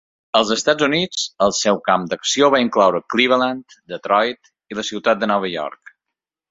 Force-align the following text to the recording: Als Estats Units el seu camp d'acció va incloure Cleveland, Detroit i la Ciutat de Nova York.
Als 0.37 0.51
Estats 0.53 0.85
Units 0.87 1.25
el 1.47 1.53
seu 1.57 1.77
camp 1.89 2.07
d'acció 2.13 2.49
va 2.57 2.63
incloure 2.65 3.05
Cleveland, 3.15 3.79
Detroit 3.95 4.53
i 4.73 4.81
la 4.81 4.89
Ciutat 4.93 5.23
de 5.25 5.33
Nova 5.37 5.55
York. 5.61 5.97